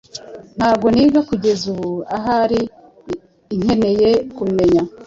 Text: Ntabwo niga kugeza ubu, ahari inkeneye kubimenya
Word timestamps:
Ntabwo 0.57 0.85
niga 0.95 1.19
kugeza 1.29 1.63
ubu, 1.73 1.91
ahari 2.17 2.59
inkeneye 3.55 4.09
kubimenya 4.35 4.81